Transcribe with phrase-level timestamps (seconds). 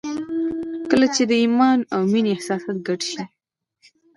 [0.89, 3.23] کله چې د ایمان او مینې احساسات ګډ شي